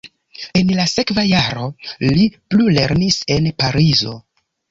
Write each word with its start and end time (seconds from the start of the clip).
En 0.59 0.69
la 0.77 0.85
sekva 0.93 1.25
jaro 1.31 1.67
li 2.17 2.25
plulernis 2.55 3.21
en 3.37 3.53
Parizo. 3.63 4.17